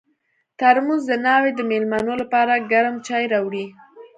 [0.59, 3.65] ترموز د ناوې د مېلمنو لپاره ګرم چای راوړي.